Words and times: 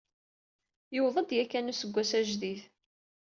Yewweḍ-d 0.93 1.29
yakan 1.37 1.71
useggas 1.71 2.11
ajdid. 2.19 2.61